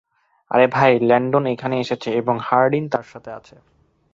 [0.51, 3.55] আরে, তাই ল্যান্ডন এখানে এসেছে, এবং হার্ডিন তার সাথে আছে।